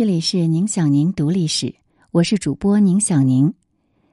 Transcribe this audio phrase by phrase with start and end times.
[0.00, 1.74] 这里是宁小宁读历史，
[2.10, 3.52] 我是主播宁小宁。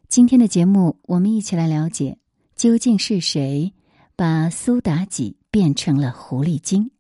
[0.10, 2.18] 今天的节目，我们一起来了解
[2.58, 3.72] 究竟是谁
[4.14, 6.92] 把苏妲己变成了狐狸精。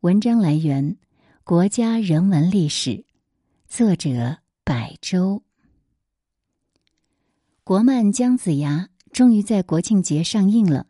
[0.00, 0.92] 文章来源
[1.44, 2.90] 《国家人文历史》，
[3.68, 5.42] 作者百周。
[7.62, 10.86] 国漫《姜子牙》终于在国庆节上映了。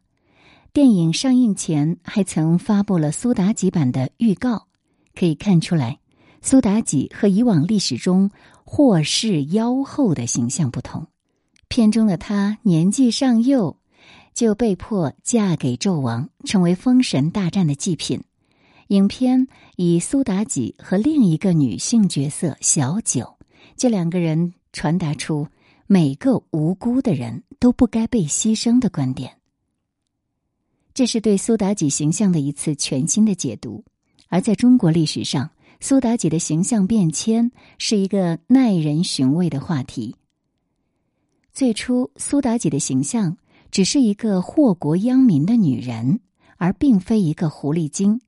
[0.73, 4.69] 电影上映前还曾发布了苏妲己版的预告，
[5.17, 5.99] 可以看出来。
[6.45, 8.31] 苏妲己和以往历史中
[8.65, 11.07] 霍氏妖后的形象不同，
[11.69, 13.79] 片中的她年纪尚幼，
[14.35, 18.23] 就被迫嫁给纣王，成为封神大战的祭品。
[18.89, 23.39] 影片以苏妲己和另一个女性角色小九，
[23.75, 25.49] 这两个人传达出
[25.87, 29.39] 每个无辜的人都不该被牺牲的观点。
[30.93, 33.83] 这是对苏妲己形象的一次全新的解读，
[34.29, 35.49] 而在中国历史上。
[35.87, 40.17] 苏妲己的形象变迁是一个耐人寻味的话题。
[41.53, 43.37] 最初，苏妲己的形象
[43.71, 46.21] 只是一个祸国殃民的女人，
[46.57, 48.23] 而并非一个狐狸精。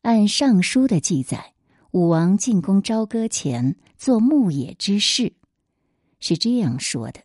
[0.00, 1.52] 按《尚书》的记载，
[1.90, 5.34] 武王进宫朝歌前做牧野之事，
[6.18, 7.20] 是这样说的：“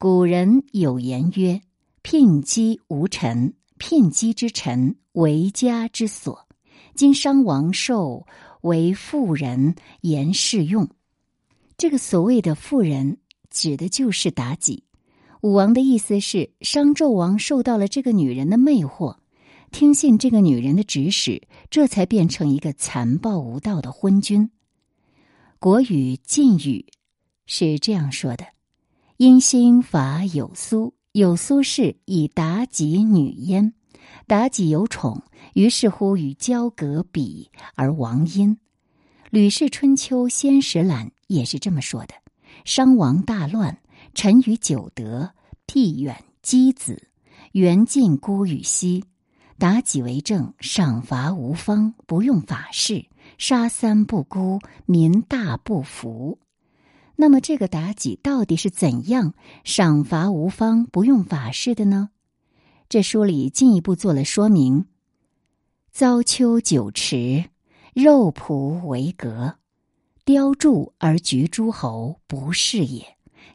[0.00, 1.60] 古人有言曰
[2.00, 6.48] ：‘聘姬无臣，聘姬之臣为家之所。’
[6.96, 8.26] 今商王受。”
[8.62, 10.88] 为妇人言适用，
[11.76, 13.18] 这个所谓的妇人
[13.50, 14.84] 指的就是妲己。
[15.40, 19.18] 武王的意思是，商纣王受到了这个女人的魅惑，
[19.70, 24.50] 听信这个女人的指使，这才变成一个残暴无道的昏君。
[25.60, 26.86] 国语晋语
[27.46, 28.46] 是这样说的
[29.16, 33.74] ：“因心法有苏，有苏氏以妲己女焉。
[34.26, 35.22] 妲己有宠。”
[35.54, 38.56] 于是乎，与交隔比而亡因。
[39.30, 42.14] 《吕氏春秋·先史览》也是这么说的：
[42.64, 43.78] 商王大乱，
[44.14, 45.32] 臣于九德，
[45.66, 47.08] 替远箕子，
[47.52, 49.04] 元晋孤与西。
[49.58, 53.06] 妲己为政，赏罚无方，不用法事，
[53.38, 56.38] 杀三不孤，民大不服。
[57.16, 62.10] 那么，这个妲己到底是怎样赏罚无方、不用法事的呢？
[62.88, 64.86] 这书里进一步做了说明。
[65.92, 67.44] 遭丘九池，
[67.92, 69.56] 肉脯为革，
[70.24, 73.04] 雕柱而局诸侯，不是也。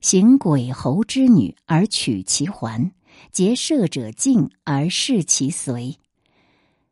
[0.02, 2.92] 行鬼侯之女而取其环，
[3.32, 5.98] 结射者进而视其随，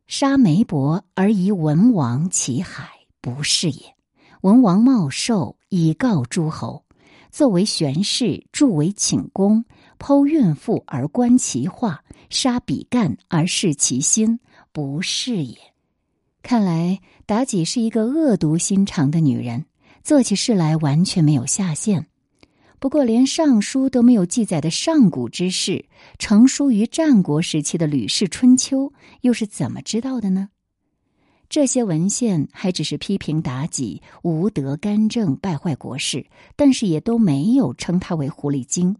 [0.08, 2.90] 杀媒伯而以文王其海，
[3.22, 3.96] 不是也。
[4.42, 6.86] 文王茂寿以告诸侯，
[7.30, 9.64] 作为玄士，助为寝宫，
[10.02, 14.40] 剖孕妇而观其化，杀比干而视其心。
[14.72, 15.56] 不是也，
[16.42, 19.66] 看来妲己是一个恶毒心肠的女人，
[20.04, 22.08] 做起事来完全没有下限。
[22.80, 25.86] 不过，连《尚书》都没有记载的上古之事，
[26.18, 28.88] 成书于战国时期的《吕氏春秋》
[29.22, 30.50] 又是怎么知道的呢？
[31.48, 36.26] 这些文献还只是批评妲己无德干政、败坏国事，
[36.56, 38.96] 但是也都没有称她为狐狸精。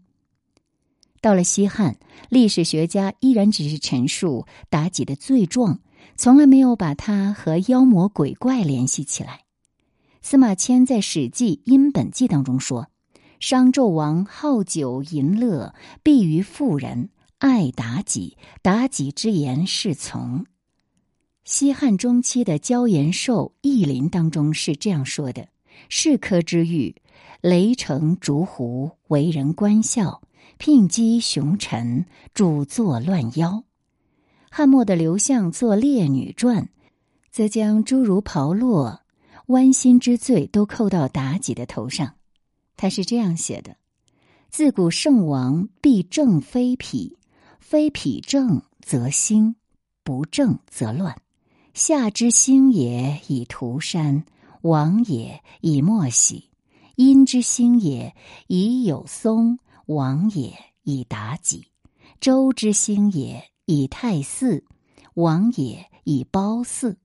[1.22, 1.96] 到了西汉，
[2.28, 5.78] 历史学家依然只是陈述妲己的罪状，
[6.16, 9.42] 从来没有把她和妖魔鬼怪联系起来。
[10.20, 12.88] 司马迁在《史记·殷本纪》当中说
[13.38, 18.36] ：“商纣王好酒淫乐，必于妇人，爱妲己。
[18.64, 20.44] 妲己之言是从。”
[21.44, 25.46] 西汉中期的焦延寿《义林》当中是这样说的
[25.88, 26.96] ：“是科之欲，
[27.40, 30.20] 雷城逐狐，为人观笑。”
[30.64, 33.64] 聘姬雄臣，主作乱妖。
[34.48, 36.62] 汉末的刘向作《烈女传》，
[37.32, 39.00] 则将诸如炮烙、
[39.48, 42.14] 剜心之罪都扣到妲己的头上。
[42.76, 43.76] 他是这样写的
[44.50, 47.16] ：“自古圣王必正非痞，
[47.58, 49.56] 非痞正则兴，
[50.04, 51.20] 不正则乱。
[51.74, 54.22] 夏之兴也以涂山，
[54.60, 56.50] 王也以莫喜；
[56.94, 58.14] 殷之兴也
[58.46, 60.52] 以有松。”王也
[60.84, 61.66] 以妲己，
[62.20, 64.64] 周之兴也以太姒，
[65.14, 66.96] 王也以褒姒。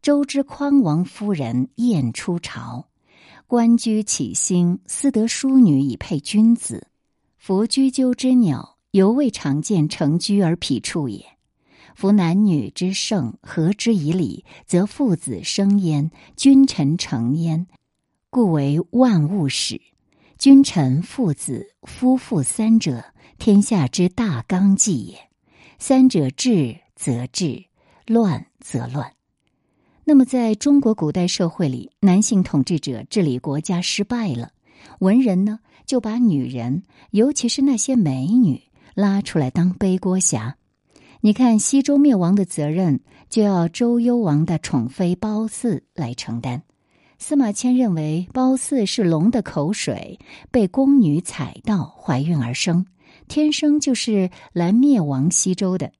[0.00, 2.88] 周之匡王夫人燕出朝，
[3.46, 6.88] 官居起兴，思得淑女以配君子。
[7.36, 11.24] 夫居鸠之鸟，犹未常见成居而匹处也。
[11.94, 17.66] 夫男女之盛，合之以礼，则父子生焉，君臣成焉，
[18.30, 19.80] 故为万物始。
[20.42, 23.04] 君臣、父子、夫妇三者，
[23.38, 25.16] 天下之大纲纪也。
[25.78, 27.66] 三者治则治，
[28.08, 29.12] 乱则乱。
[30.02, 34.50] 那么，在中国古代社会里，男性统治者治理国家失败了，
[34.98, 38.60] 文人呢就把女人，尤其是那些美女
[38.96, 40.56] 拉出来当背锅侠。
[41.20, 42.98] 你看，西周灭亡的责任
[43.28, 46.64] 就要周幽王的宠妃褒姒来承担。
[47.22, 50.18] 司马迁认为，褒姒是龙的口水
[50.50, 52.84] 被宫女踩到怀孕而生，
[53.28, 55.92] 天生就是来灭亡西周的。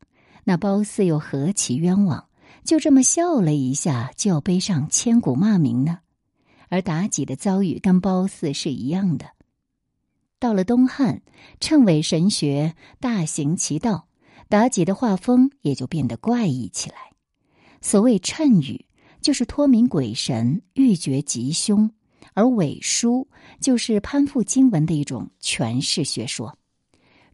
[0.43, 2.25] 那褒姒又何其冤枉！
[2.65, 6.01] 就这么笑了一下，就要背上千古骂名呢？
[6.69, 9.27] 而妲己的遭遇跟褒姒是一样的。
[10.41, 11.23] 到了东汉，
[11.61, 14.09] 谶纬神学大行其道，
[14.51, 16.97] 妲己的画风也就变得怪异起来。
[17.81, 18.87] 所谓谶语，
[19.23, 21.89] 就是托名鬼神，欲绝吉凶；
[22.35, 23.27] 而纬书
[23.61, 26.55] 就是攀附经文的一种诠释学说。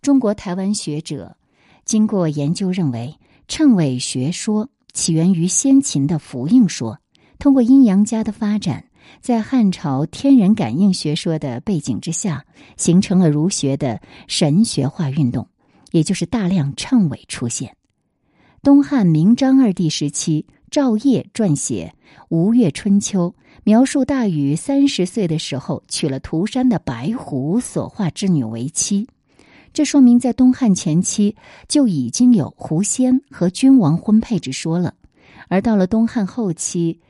[0.01, 1.37] 中国台湾学者
[1.85, 3.19] 经过研究认为，
[3.49, 4.69] 谶纬学说。
[4.95, 6.99] 起源于先秦的符应说，
[7.39, 8.87] 通过阴阳家的发展，
[9.21, 12.45] 在汉朝天人感应学说的背景之下，
[12.77, 15.47] 形成了儒学的神学化运动，
[15.93, 17.77] 也就是大量谶纬出现。
[18.61, 21.95] 东汉明章二帝时期，赵晔撰写
[22.29, 23.35] 《吴越春秋》，
[23.65, 29.09] 描述大禹三十岁的时候娶了涂山的白狐所化之女为妻。
[29.73, 31.37] 这说明，在东汉前期
[31.69, 34.95] 就已经有狐仙和君王婚配之说了。
[35.49, 37.01] 而到了东汉后期，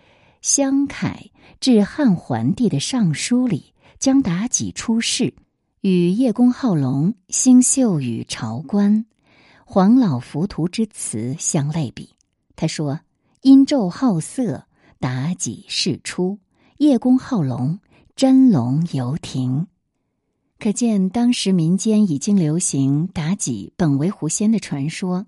[0.43, 5.35] 襄凯致汉桓帝的上书里，将妲己出世
[5.81, 9.07] 与叶公好龙、星宿与朝官、
[9.65, 12.11] 黄老浮屠之词相类比。
[12.55, 13.01] 他说
[13.43, 14.67] ：“殷纣好色，
[15.01, 16.39] 妲己世出；
[16.79, 17.79] 叶公好龙，
[18.17, 19.67] 真龙游庭。”
[20.59, 25.27] 可见当时民间已经流行妲己本为狐仙的传说。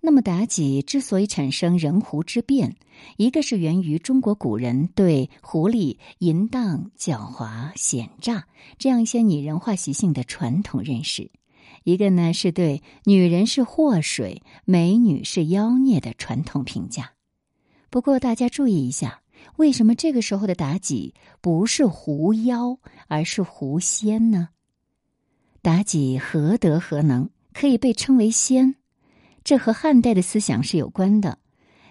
[0.00, 2.76] 那么，妲己之所以产生人狐之变，
[3.16, 8.46] 一个是源于中国古人对狐狸淫荡、狡猾、险诈
[8.78, 11.30] 这样一些拟人化习性的传统认识；
[11.82, 17.12] 一个呢是对女人是祸水、美女是妖孽的传统评价。
[17.88, 19.20] 不过，大家注意一下，
[19.56, 24.48] 为什么这个时候的妲己不是狐妖，而是狐仙呢？
[25.62, 28.74] 妲己何德何能，可以被称为仙？
[29.42, 31.38] 这和汉代的思想是有关的。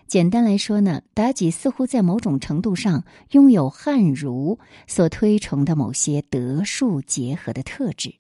[0.07, 8.13] 简单来说呢，妲己似乎在某种程度上拥有汉儒所推崇的某些德术结合的特质。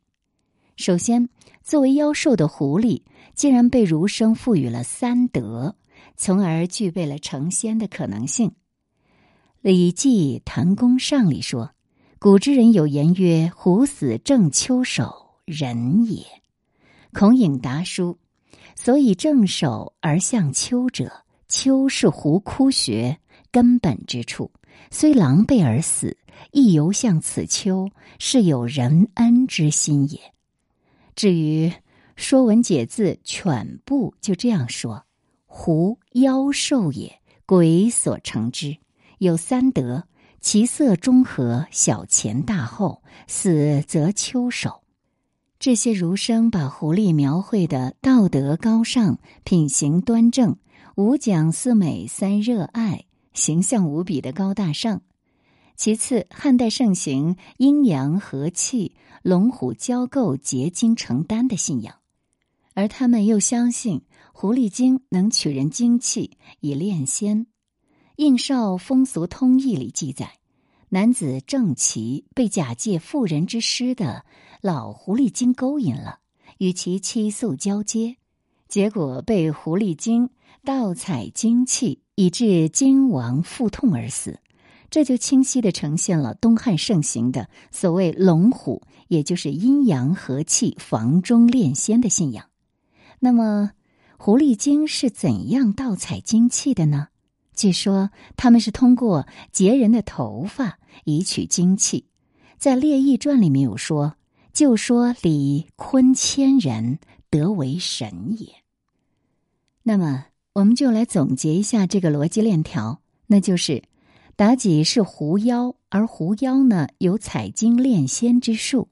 [0.77, 1.29] 首先，
[1.61, 3.03] 作为妖兽的狐狸，
[3.35, 5.75] 竟然被儒生赋予了三德，
[6.15, 8.49] 从而具备了成仙的可能性。
[9.61, 11.71] 《礼记·谈公上》里说
[12.19, 16.25] ：“古之人有言曰：‘狐死正秋首。’”人也，
[17.13, 18.17] 孔颖达书，
[18.73, 23.19] 所以正首而向丘者，丘是狐窟穴
[23.51, 24.49] 根本之处，
[24.89, 26.17] 虽狼狈而死，
[26.51, 30.19] 亦犹向此丘，是有仁恩之心也。
[31.15, 31.69] 至于
[32.15, 35.05] 《说文解字》犬部就这样说：
[35.57, 38.75] 狐妖兽也，鬼所成之，
[39.19, 40.03] 有三德，
[40.41, 44.81] 其色中和，小前大后，死则秋首。
[45.57, 50.57] 这些儒生把狐狸描绘的道德高尚、品行端正、
[50.97, 55.01] 五讲四美三热爱，形象无比的高大上。
[55.77, 58.93] 其次，汉代盛行阴阳和气、
[59.23, 61.95] 龙虎交媾、结晶成丹的信仰，
[62.75, 67.45] 而他们又相信狐狸精能取人精气以炼仙。
[68.17, 70.33] 《应少风俗通义》里记载。
[70.89, 74.23] 男子郑琦被假借妇人之师的
[74.61, 76.19] 老狐狸精勾引了，
[76.59, 78.15] 与其妻宿交接，
[78.69, 80.29] 结果被狐狸精
[80.63, 84.39] 盗采精气，以致精亡腹痛而死。
[84.89, 92.45] 这就清晰的呈现了东汉盛行的所谓龙虎，也就是阴阳和气、房中炼仙的信仰。
[93.19, 93.71] 那么，
[94.17, 97.07] 狐狸精是怎样盗采精气的呢？
[97.55, 102.05] 据说他们是通过截人的头发以取精气，
[102.57, 104.15] 在《列异传》里面有说，
[104.51, 108.47] 就说李坤千人得为神也。
[109.83, 113.83] 那么，我们就来总结一下这个逻辑链条，那就是
[114.35, 118.89] 妲己是狐妖，而狐妖呢有采精炼仙之术。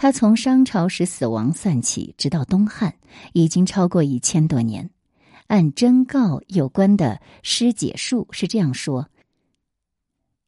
[0.00, 2.94] 他从商朝时死亡算起，直到东汉，
[3.32, 4.88] 已经超过一千多年。
[5.48, 9.10] 按真告有关的诗解述是这样说：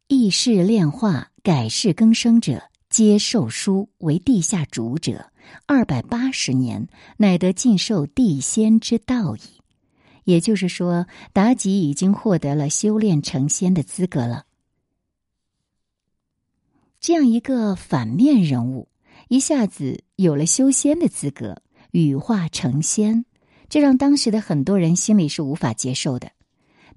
[0.06, 5.32] 异世炼化、改世更生者，皆受书为地下主者，
[5.66, 9.40] 二百八十年，乃得尽受地仙之道矣。
[10.22, 14.44] 也就是说，妲己已经获得了修炼成仙的资格了。
[17.00, 18.86] 这样一个反面人物，
[19.30, 23.24] 一下子有了修仙的资格，羽化成仙，
[23.68, 26.32] 这让当时的很多人心里是无法接受的。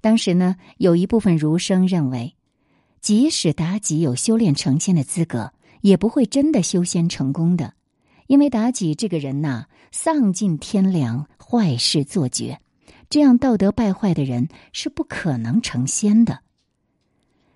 [0.00, 2.34] 当时呢，有一部分儒生认为，
[3.00, 7.74] 即使妲己有修炼成仙的资格，也不会真的修仙成功的，
[8.26, 12.58] 因为妲己这个人呐，丧尽天良，坏事做绝，
[13.08, 16.40] 这样道德败坏的人是不可能成仙的。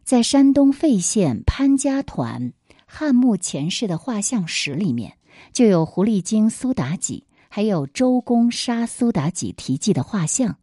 [0.05, 2.53] 在山东费县潘家团
[2.91, 5.19] 汉墓前世的画像石里面，
[5.53, 10.57] 就有狐狸精苏妲己，还有周公杀苏妲己题记的画像。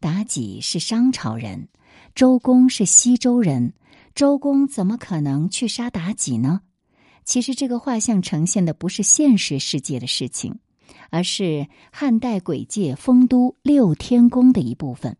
[0.00, 1.68] 妲己是商朝人，
[2.14, 3.74] 周公是西周人，
[4.14, 6.62] 周公怎么可能去杀妲己呢？
[7.26, 10.58] 其实这个画像呈现的不是现实世界的事情，
[11.10, 15.18] 而是汉代鬼界丰都六天宫的一部分。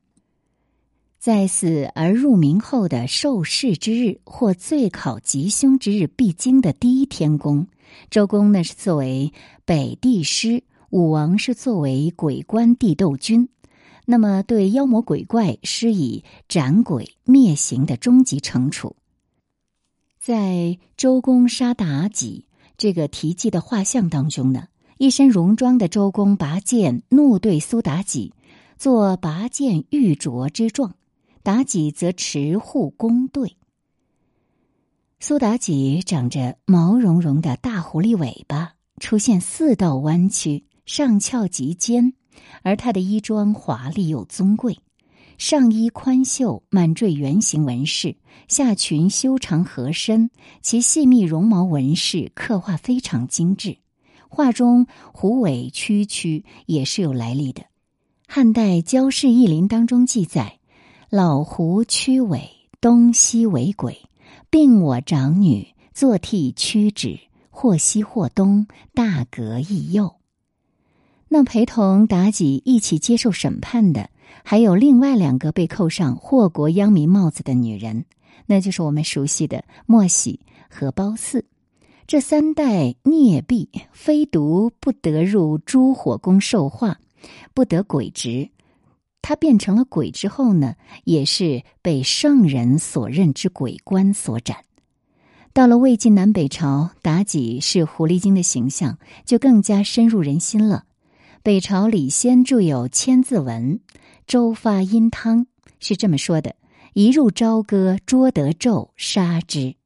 [1.20, 7.66] 在死而入冥后的受试之日或最考吉凶之日必经的第一天宫，
[8.08, 9.30] 周公呢是作为
[9.66, 13.50] 北帝师，武王是作为鬼官帝斗君，
[14.06, 18.96] 那么对妖魔鬼怪施以斩鬼灭形的终极惩处。
[20.18, 22.46] 在周公杀妲己
[22.78, 28.32] 这个题记的画像当中呢，一身戎装的周公拔剑怒对苏妲己，
[28.78, 30.94] 做拔剑玉镯之状。
[31.42, 33.56] 妲己则持护弓对。
[35.18, 42.14] 苏妲己长着毛茸茸的大狐狸尾巴，出现四道弯曲，上翘及肩，
[42.62, 44.78] 而她的衣装华丽又尊贵，
[45.36, 48.16] 上衣宽袖，满缀圆形纹饰，
[48.48, 50.30] 下裙修长合身，
[50.62, 53.76] 其细密绒毛纹饰刻画非常精致。
[54.28, 57.64] 画中狐尾曲曲也是有来历的，
[58.26, 60.59] 汉代《焦氏异林》当中记载。
[61.10, 62.48] 老胡驱尾，
[62.80, 63.98] 东西为鬼，
[64.48, 67.18] 并我长女，坐替驱止，
[67.50, 70.14] 或西或东，大格亦右。
[71.26, 74.08] 那陪同妲己一起接受审判的，
[74.44, 78.04] 还有另外两个被扣上祸国殃民帽子的女人，
[78.46, 80.38] 那就是我们熟悉的莫喜
[80.68, 81.44] 和褒姒。
[82.06, 87.00] 这三代孽婢，非独不得入诸火宫受化，
[87.52, 88.48] 不得鬼职。
[89.22, 90.74] 他变成了鬼之后呢，
[91.04, 94.64] 也是被圣人所认之鬼官所斩。
[95.52, 100.84] 到了魏晋南北朝，妲己是狐狸精的形象就更加深入人心了。
[101.42, 103.78] 北朝李先著有《千字文》，
[104.26, 105.46] 周发殷汤
[105.78, 106.54] 是这么说的
[106.94, 109.76] ：“一入朝歌，捉得纣，杀之；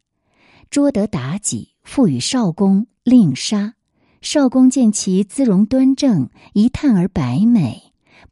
[0.68, 3.74] 捉得妲己，赋予少公，令杀。
[4.20, 7.82] 少公见其姿容端正，一叹而白美。”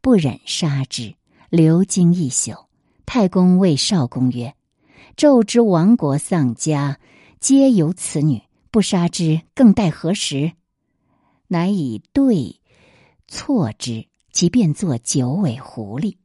[0.03, 1.15] 不忍杀之，
[1.49, 2.51] 留经一宿。
[3.05, 4.53] 太公谓少公曰
[5.15, 6.99] ：“纣之亡国丧家，
[7.39, 8.41] 皆由此女。
[8.69, 10.51] 不杀之，更待何时？”
[11.47, 12.59] 乃以对
[13.29, 16.17] 错之，即便作九尾狐狸。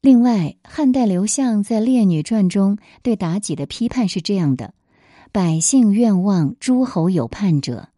[0.00, 4.72] 另外，汉代刘向在《列女传》中对妲己的批判是这样的
[5.32, 7.90] ：“百姓愿望诸侯有叛者，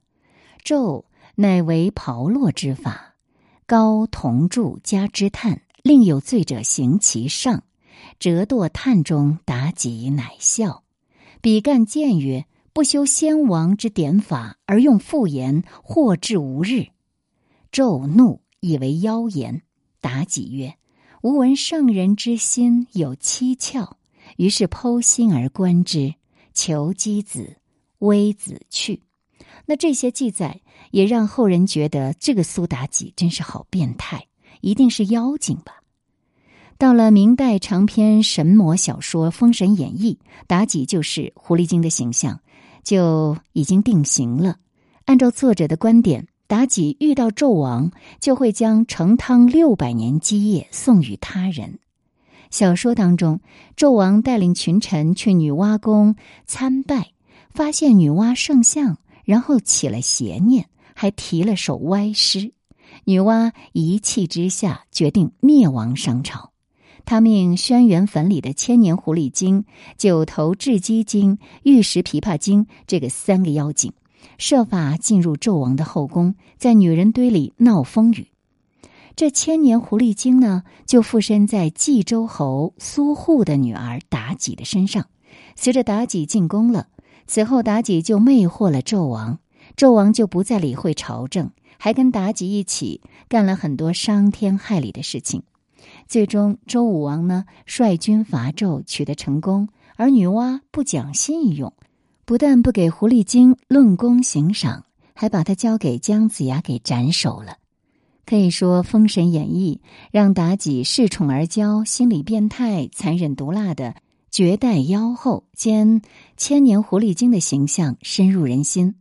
[0.65, 1.05] 纣
[1.37, 3.11] 乃为炮烙之法。”
[3.73, 7.65] 高铜柱加之炭，另有罪者行其上，
[8.19, 9.39] 折堕炭中。
[9.47, 10.85] 妲己乃笑。
[11.41, 16.89] 比干谏曰：“不修先王之典法，而用复言，或至无日。”
[17.73, 19.63] 纣怒，以为妖言。
[20.03, 20.75] 妲己曰
[21.25, 23.93] ：“吾闻圣人之心有七窍，
[24.37, 26.17] 于是剖心而观之，
[26.53, 27.57] 求箕子，
[28.01, 29.01] 微子去。”
[29.65, 30.61] 那这些记载
[30.93, 34.27] 也让后人觉得这个苏妲己真是好变态，
[34.61, 35.83] 一定是妖精吧？
[36.79, 40.19] 到了明代长篇神魔小说《封神演义》，
[40.49, 42.41] 妲己就是狐狸精的形象，
[42.85, 44.59] 就已经定型了。
[45.07, 51.79] 按照作者的观点，妲己遇到纣王，就会将成汤六百年基业送与他人。
[52.51, 53.41] 小说当中，
[53.77, 57.13] 纣王带领群臣去女娲宫参拜，
[57.55, 58.99] 发现女娲圣像。
[59.25, 62.53] 然后起了邪念，还提了首歪诗。
[63.05, 66.51] 女娲一气之下，决定灭亡商朝。
[67.05, 69.65] 她命轩辕坟里的千年狐狸精、
[69.97, 73.93] 九头雉鸡精、玉石琵琶精这个三个妖精，
[74.39, 78.29] 设法进入纣王的后宫，在女人堆里闹风雨。
[79.17, 85.07] 这千年狐狸精呢，就附身在冀州侯苏护的女儿妲己的身上。
[85.57, 86.89] 随着妲己进宫了。
[87.27, 89.39] 此后，妲己就魅惑了纣王，
[89.77, 95.43] 纣王就不再理会朝政，还跟妲己一起干了很多伤天害理的事情。
[96.07, 101.73] 最终周武王呢率军伐纣，取得成功，而女娲不讲信用，
[102.25, 107.57] 不但不给狐狸精论功行赏，还把她交给姜子牙给斩首了。
[108.25, 109.81] 可以说，《封神演义》
[110.13, 113.97] 让妲己恃宠而骄、心理变态、残忍毒辣的
[114.31, 116.01] 绝代妖后兼
[116.37, 118.95] 千年狐狸精的形象深入人心。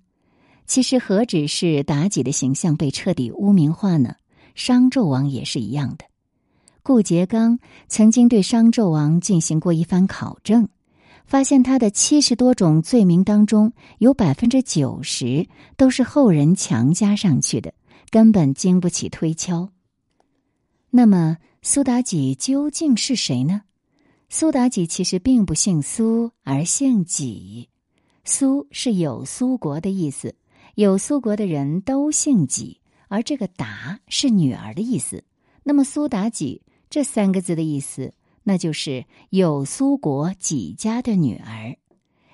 [0.71, 4.15] 其实，何止是妲己的形象被彻底污名化呢？
[4.55, 6.05] 商纣王也是一样的。
[6.81, 7.59] 顾颉刚
[7.89, 10.69] 曾经对商纣王进行过一番考证，
[11.25, 17.73] 发现他的七十多种罪名当中，有百分之九十都是后人强加上去的。
[18.09, 19.71] 根本经不起推敲。
[20.89, 23.63] 那么苏妲己究竟是谁呢？
[24.29, 27.67] 苏妲己其实并不姓苏，而姓己。
[28.23, 30.33] 苏是有苏国的意思，
[30.75, 35.23] 有苏国的人都姓己，而这个达是女儿的意思。
[35.63, 38.13] 那么苏妲己这三个字的意思，
[38.43, 41.75] 那就是有苏国己家的女儿。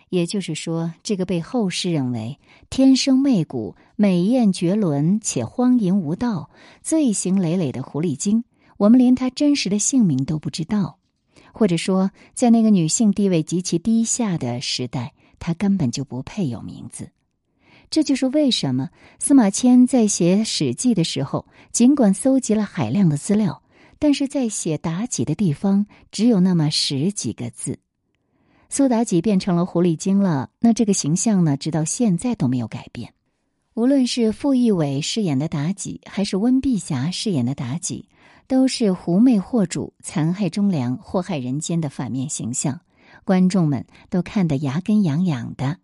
[0.10, 2.40] 也就是说，这个被后世认为
[2.70, 6.50] 天生媚骨、美艳绝伦且荒淫无道、
[6.82, 8.46] 罪行累累的狐狸精，
[8.78, 11.00] 我们连她真实的姓名都不知道，
[11.52, 17.10] 或者说，在那个女性地位极其低下的时代，她根本就不配有名字。
[17.90, 23.64] 这就是为什么司马迁在写《史记》的时候，尽管搜集了海量的资料，
[23.98, 27.80] 但是在写妲己的地方只有那么十几个字。
[28.70, 33.14] 苏妲己变成了狐狸精了，那这个形象呢，直到现在都没有改变。
[33.76, 38.10] 无论是傅艺伟饰演的妲己，还是温碧霞饰演的妲己，
[38.48, 42.82] 都是狐媚惑主、残害忠良、祸害人间的反面形象，
[43.24, 45.78] 观众们都看得牙根痒痒的。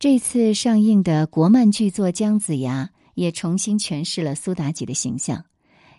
[0.00, 5.44] 这次上映的国漫巨作《姜子牙》也重新诠释了苏妲己的形象。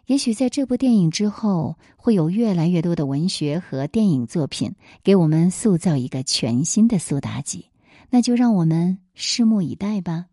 [0.05, 7.65] 也许在这部电影之后，会有越来越多的文学和电影作品给我们塑造一个全新的苏妲己，
[8.09, 10.27] 那就让我们拭目以待吧。